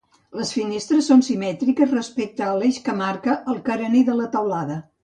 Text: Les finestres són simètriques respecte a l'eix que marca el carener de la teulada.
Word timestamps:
Les 0.37 0.53
finestres 0.55 1.09
són 1.11 1.21
simètriques 1.27 1.93
respecte 1.99 2.49
a 2.49 2.57
l'eix 2.63 2.83
que 2.89 2.99
marca 3.07 3.41
el 3.55 3.65
carener 3.71 4.07
de 4.11 4.23
la 4.25 4.31
teulada. 4.39 4.83